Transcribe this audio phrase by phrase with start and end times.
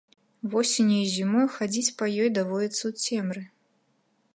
[0.53, 3.41] Восенню і зімой хадзіць па ёй даводзіцца ў цемры.